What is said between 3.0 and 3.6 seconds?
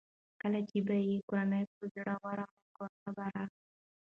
به راغی.